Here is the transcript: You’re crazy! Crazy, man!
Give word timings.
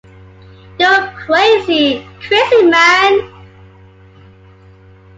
You’re 0.79 1.13
crazy! 1.25 2.03
Crazy, 2.27 2.63
man! 2.63 3.19